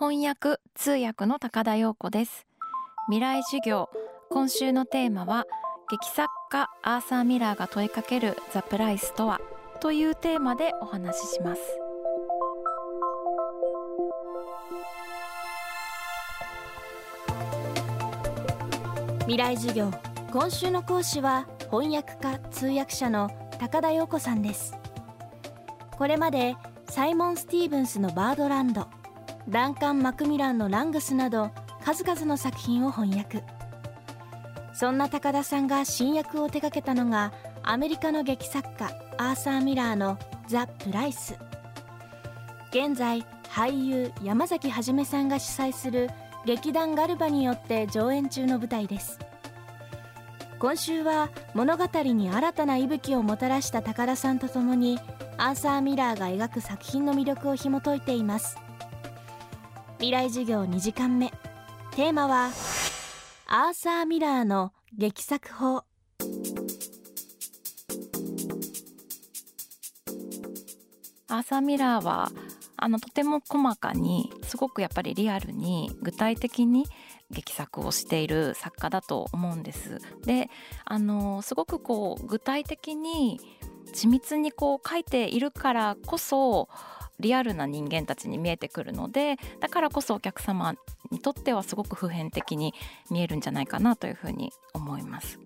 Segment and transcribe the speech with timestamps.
[0.00, 2.46] 翻訳通訳の高田陽子です。
[3.08, 3.90] 未来授業。
[4.30, 5.44] 今週のテーマは
[5.90, 9.40] 劇作家アーサー・ミラーが問いかけるザ・プライスとは？
[9.80, 11.62] というテーマでお話しします。
[19.22, 19.90] 未来授業。
[20.30, 23.28] 今週の講師は翻訳家通訳者の
[23.58, 24.76] 高田陽子さんです。
[25.90, 26.54] これまで
[26.88, 28.86] サイモン・スティーブンスのバードランド
[29.48, 31.50] ダンカン・マクミランのラングスなど
[31.82, 33.42] 数々の作品を翻訳。
[34.74, 41.38] そんな高田さんが新訳を手掛けたのがアメリカの劇作家アーサー・ミラーの「ザ・プライス」
[42.70, 44.92] 現在俳優山崎はさ
[45.22, 46.10] んが主催する
[46.44, 49.18] 劇団ガルバによって上演中の舞台です。
[50.58, 54.98] 今週は物語に新たな息吹をもたらした高田さんと共に
[55.38, 58.67] アーサー・ミラーが描く作品の魅力を紐解いています。
[59.98, 61.32] 未来授業2時間目
[61.90, 62.52] テーマは
[63.48, 72.30] アーサー・ミラーの劇作法アーサー・ミラーは
[72.76, 76.84] あのとても細かにすごくやっぱりリアルに具体的に
[77.32, 79.98] 劇作をしている作家だと思うんです。
[80.24, 80.48] で
[80.84, 83.40] あのすごくこう具体的に
[83.92, 86.68] 緻密にこう書いているからこそ
[87.20, 90.74] リアルな人間たちに見えてくるのでだからこそお客様
[91.10, 92.74] にとってはすごく普遍的に
[93.10, 95.38] 見えるんじゃないかなというふうに思います。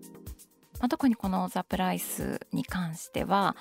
[0.79, 3.55] まあ、特にこの「ザ・プライス」に関しては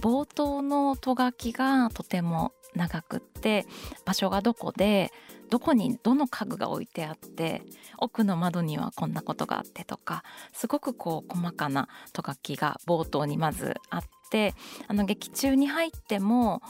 [0.00, 3.66] 冒頭のと書きがとても長くって
[4.04, 5.12] 場所がどこで
[5.48, 7.62] どこにどの家具が置いてあって
[7.98, 14.54] 奥の窓にはこんなことがあってとかすごくこう細かなと書きが冒頭にまずあって
[14.88, 16.62] あの劇中に入っても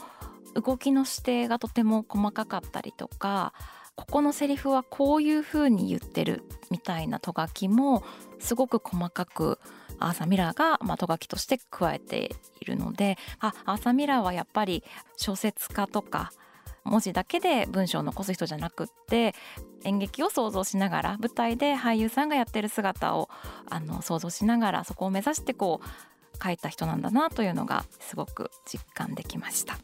[0.61, 3.53] 動きの指定がとても細かかったりとか
[3.95, 8.03] ここのセリフはこういう風に言ってるみたいなと書きも
[8.39, 9.59] すごく細かく
[9.99, 14.83] アーサ・ミラーが、まあ、と書きとして加えているのであアーサ・ミラーはやっぱり
[15.15, 16.31] 小説家とか
[16.83, 19.33] 文字だけで文章を残す人じゃなくって
[19.83, 23.29] 演劇を想像しながら舞台で俳優さんがやってる姿を
[23.69, 29.77] あの想像しながらそこを目指してこう書いた人なんだなというのがすごく実感できました。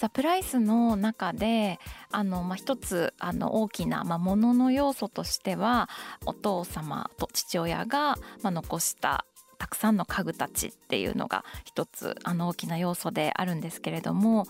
[0.00, 1.78] ザ・プライスの中で
[2.10, 5.90] あの、まあ、一つあの大きな、まあ、ものの要素としては
[6.24, 9.26] お父様と父親が、まあ、残した
[9.58, 14.46] たくさんの家具たちっていうのが一つあの大きな要素であるんですけれども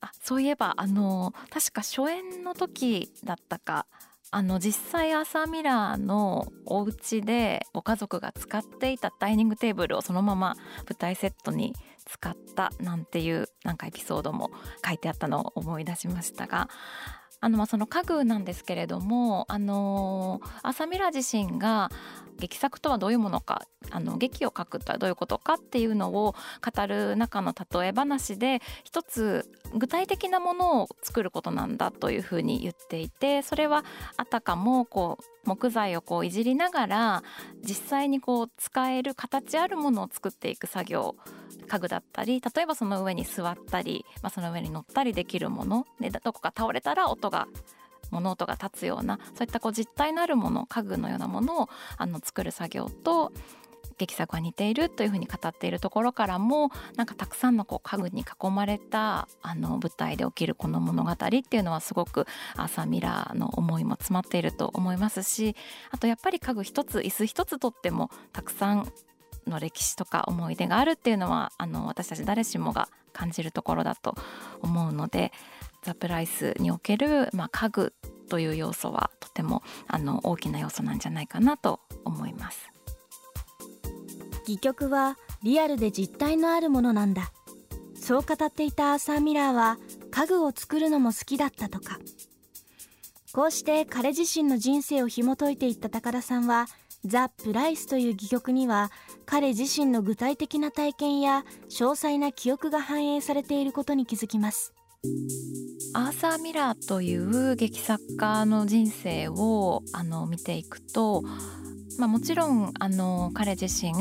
[0.00, 3.84] あそういえばあの確か初演の時だったか
[4.30, 10.56] あの実際アーサー・ミラーのお家でご家族が使っていたダイニングテーブルをそのまま
[10.88, 11.74] 舞台セットに
[12.12, 14.50] 使ったなんていうなんかエピソードも
[14.86, 16.68] 書いてあったのを思い出しましたが
[17.40, 21.90] あのまあその家具なんですけれどもあのーサー・ミラ自身が
[22.38, 33.84] 劇作とはどういうものかあの劇を書くとはどういうことかっていうのを語る中の例え話で一つ具体的なものを作ることなんだというふうに言っていてそれは
[34.16, 37.22] あたかもこう木材をこういじりながら
[37.62, 41.16] 実際にこう使える形あるものを作っていく作業
[41.66, 47.48] 家具だったり例えばその上に座ったり、まあ、その上に乗ったりできるものでどこか倒れたら音が
[48.10, 53.32] 物音が立つようなそういったこう実体のあるもの家具のようなものをあの作る作業と
[53.96, 62.26] 劇作が似ているというふうに語っているところからもなんかたくさんのこう家具に囲まれたあの舞台で起きるこの物語っていうのはすごく
[62.56, 65.56] アーサー・ミラーの思いも詰まっていると思いますし
[65.90, 68.92] あとやっぱり家具一つ椅子一つとってもたくさん
[69.46, 74.14] の歴史とか思い出があるっていうのはあの私たち誰しもが感じるところだと
[74.60, 75.32] 思うので
[75.82, 77.94] ザ・プライスにおける、まあ、家具
[78.28, 82.72] という要素はとてもあの大きな要素なんじゃないかなと思います。
[84.42, 87.32] 戯曲はリアルで実体のあるものなんだ。
[87.94, 89.78] そう語っていたアーサー・ミラーは
[90.10, 91.98] 家具を作るのも好きだったとか。
[93.32, 96.66] こうして彼自身の人生を紐解いていった高田さんは
[97.04, 98.92] ザ・プライスという戯曲には
[99.24, 104.74] 彼自身の具体的な体験や詳細な記憶が反映されていることに気づきます。
[105.94, 111.22] アーサー・ミラーという劇作家の人生をあの見ていくと、
[111.98, 113.92] まあ、もちろんあの彼自身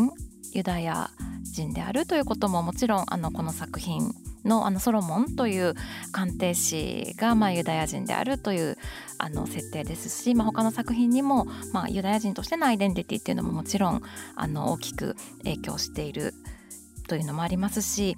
[0.51, 1.09] ユダヤ
[1.43, 4.13] 人であるということももちろんあのこの作品
[4.43, 5.75] のあのソロモンという
[6.11, 8.77] 鑑定士がまあユダヤ人であるという
[9.17, 14.01] あの設定ですし、まあ、他の作品にもまあユダヤ人としてのアイデンティティっていうのももちろん
[14.35, 16.33] あの大きく影響している
[17.07, 18.17] というのもありますし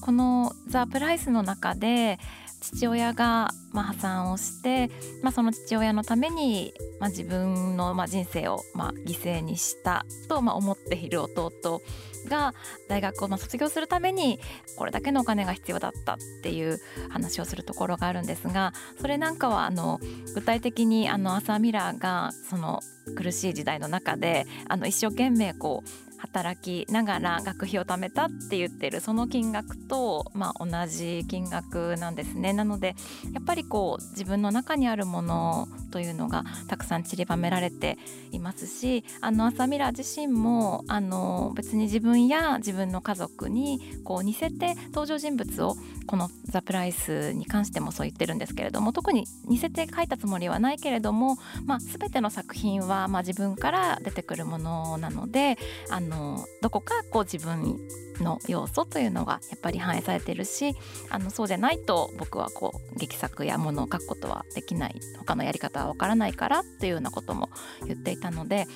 [0.00, 2.18] この「ザ・プライス」の中で
[2.60, 4.90] 父親がまあ破産をして、
[5.22, 11.82] まあ、その父親のためにまあ自分のまあ人生をまあ犠牲にしたとまあ思っている弟
[12.28, 12.54] が
[12.88, 14.38] 大学をまあ卒業するために
[14.76, 16.78] これだけのお金が必要だったっていう
[17.08, 19.98] 話をするところがあるんですがそれなんかはあの
[20.34, 22.80] 具体的にあのアサ・ミラーがその
[23.16, 32.52] 苦しい時代の中であの一生懸命こう働きながら学費を貯めたって言ってるその金額と、まあ、同じ金額なんですね。
[32.52, 32.94] なので
[33.32, 37.98] やっぱりこう自分の中にあるものというのがたくさん散りばめられて
[38.30, 45.76] いますしあの朝ミラー自身もあの別に自分や自分の家族にこう似せて登場人物を
[46.06, 55.58] この「ザ・プライス」に関してもそう言ってるんですけれども特に似せて書いたつもりはないけれども、まあ、全ての作品はまあ自分から出てくるものなので
[55.90, 57.78] あののどこかこう自分
[58.20, 60.74] の要素というのがやっぱり反映されてるし
[61.08, 67.48] あのそうじゃないと僕はこう劇作やものを書くことはできない他のやり方はわからないからっていうようなことも
[67.86, 68.66] 言っていたので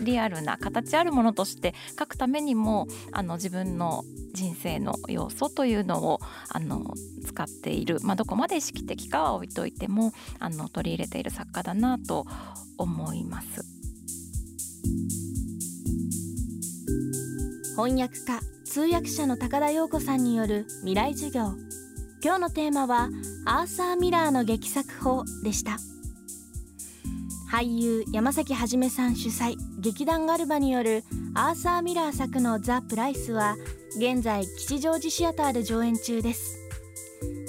[0.00, 6.94] リアルな形あるものとして書くためにもあの自分の人生の要素というのをあの
[7.26, 12.26] 使っている、まあ、どこまで意識的かは置いといてもあの取り入れている作家だなと
[12.78, 13.75] 思います。
[17.76, 21.52] 翻訳家通訳者の高田陽子さんによる未来授業。
[22.24, 23.10] 今日のテーマは
[23.44, 25.76] アーサー・ミラーの劇作法でした。
[27.52, 33.58] 俳優山崎はじめさん主催劇団ガルバによるアーサー・ミラー作のザ・プライスは
[33.98, 36.56] 現在吉祥寺シアターで上演中です。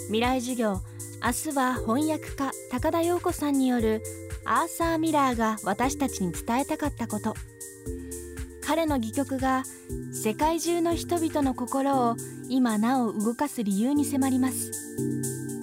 [0.07, 0.81] 未来授業
[1.23, 4.03] 明日は翻訳家高田陽子さんによる
[4.43, 7.33] アーサー・ミラーが私たちに伝えたかったこと。
[8.67, 9.63] 彼の戯曲が
[10.11, 12.17] 世界中の人々の心を
[12.49, 15.56] 今なお動かす理由に迫ります。